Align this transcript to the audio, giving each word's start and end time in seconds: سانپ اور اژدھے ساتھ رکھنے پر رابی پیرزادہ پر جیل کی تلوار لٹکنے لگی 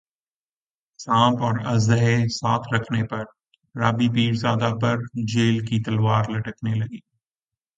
سانپ 0.99 1.43
اور 1.43 1.59
اژدھے 1.65 2.27
ساتھ 2.29 2.73
رکھنے 2.73 3.03
پر 3.07 3.23
رابی 3.75 4.09
پیرزادہ 4.09 4.73
پر 4.81 4.97
جیل 5.25 5.59
کی 5.65 5.81
تلوار 5.83 6.29
لٹکنے 6.29 6.73
لگی 6.75 6.99